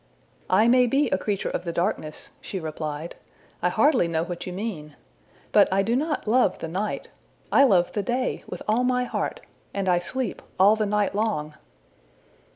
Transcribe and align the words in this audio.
``I 0.49 0.67
may 0.67 0.87
be 0.87 1.11
a 1.11 1.17
creature 1.19 1.51
of 1.51 1.63
the 1.63 1.71
darkness,'' 1.71 2.31
she 2.41 2.59
replied. 2.59 3.13
``I 3.61 3.69
hardly 3.69 4.07
know 4.07 4.23
what 4.23 4.47
you 4.47 4.51
mean. 4.51 4.95
But 5.51 5.71
I 5.71 5.83
do 5.83 5.95
not 5.95 6.27
love 6.27 6.57
the 6.57 6.67
night. 6.67 7.09
I 7.51 7.65
love 7.65 7.91
the 7.91 8.01
day 8.01 8.43
with 8.47 8.63
all 8.67 8.83
my 8.83 9.03
heart; 9.03 9.41
and 9.75 9.87
I 9.87 9.99
sleep 9.99 10.41
all 10.59 10.75
the 10.75 10.87
night 10.87 11.13
long.'' 11.13 11.53